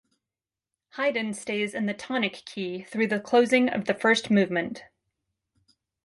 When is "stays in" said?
1.31-1.85